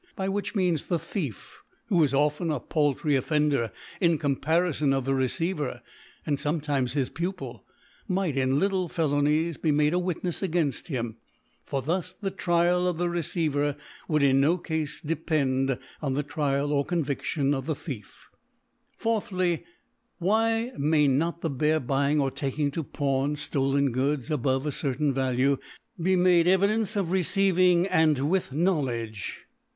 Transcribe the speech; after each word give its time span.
by 0.15 0.27
which 0.27 0.55
Means 0.55 0.87
the 0.87 0.97
Thief, 0.97 1.61
who 1.89 2.01
is 2.03 2.11
c^ten 2.11 2.51
a 2.51 2.59
paultry 2.59 3.15
Offender 3.15 3.71
in 3.99 4.17
Coniparifon 4.17 4.95
of 4.95 5.05
the 5.05 5.13
Receiver, 5.13 5.83
and 6.25 6.37
fome 6.39 6.59
ctmes 6.59 6.93
his 6.93 7.11
PMpil, 7.11 7.59
might, 8.07 8.35
in 8.35 8.57
little 8.57 8.89
Felonies, 8.89 9.57
be 9.59 9.71
i^ade 9.71 9.89
a 9.93 10.01
Witnefs 10.01 10.41
againft 10.49 10.87
him: 10.87 11.17
for 11.67 11.83
thus 11.83 12.13
the 12.13 12.31
Trial 12.31 12.79
Trial 12.79 12.87
of 12.87 12.97
the 12.97 13.09
Receiver 13.09 13.75
would 14.07 14.23
in 14.23 14.41
no 14.41 14.57
Cafe 14.57 14.85
cfe* 15.03 15.23
pend 15.23 15.77
on 16.01 16.15
the 16.15 16.23
Trial 16.23 16.73
or 16.73 16.83
Con 16.83 17.05
viftion 17.05 17.53
of 17.55 17.67
the 17.67 17.75
Thicf^ 17.75 18.11
4/A/y, 18.99 19.63
Why 20.17 20.71
may 20.79 21.07
not 21.07 21.41
the 21.41 21.49
bare 21.51 21.79
buying 21.79 22.19
or 22.19 22.31
taking 22.31 22.71
to 22.71 22.81
Pawn 22.81 23.35
ftoled 23.35 23.91
Goods, 23.91 24.31
above 24.31 24.65
a 24.65 24.71
cer 24.71 24.95
tain 24.95 25.13
Value, 25.13 25.59
be 26.01 26.15
'made 26.15 26.47
Evidence 26.47 26.95
of 26.95 27.11
receiving 27.11 27.83
with 28.27 28.51
Knowledge, 28.51 29.45
£^r. 29.47 29.51